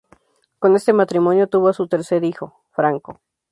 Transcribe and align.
Con 0.57 0.75
este 0.75 0.93
matrimonio 0.93 1.45
tuvo 1.47 1.67
a 1.67 1.73
su 1.73 1.85
tercer 1.87 2.23
hijo, 2.23 2.63
Franco. 2.71 3.21